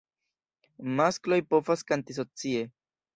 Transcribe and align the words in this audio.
Maskloj 0.99 1.39
povas 1.55 1.83
kanti 1.91 2.17
socie. 2.19 2.65